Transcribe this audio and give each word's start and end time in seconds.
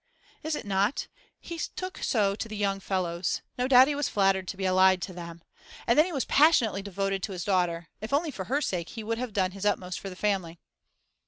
'Is 0.41 0.55
it 0.55 0.65
not? 0.65 1.07
He 1.39 1.59
took 1.59 1.99
so 1.99 2.33
to 2.33 2.47
the 2.47 2.57
young 2.57 2.79
fellows; 2.79 3.43
no 3.55 3.67
doubt 3.67 3.87
he 3.87 3.93
was 3.93 4.09
flattered 4.09 4.47
to 4.47 4.57
be 4.57 4.65
allied 4.65 4.99
to 5.03 5.13
them. 5.13 5.43
And 5.85 5.95
then 5.95 6.05
he 6.07 6.11
was 6.11 6.25
passionately 6.25 6.81
devoted 6.81 7.21
to 7.21 7.33
his 7.33 7.43
daughter; 7.43 7.87
if 8.01 8.11
only 8.11 8.31
for 8.31 8.45
her 8.45 8.61
sake, 8.61 8.89
he 8.89 9.03
would 9.03 9.19
have 9.19 9.31
done 9.31 9.51
his 9.51 9.63
utmost 9.63 9.99
for 9.99 10.09
the 10.09 10.15
family. 10.15 10.57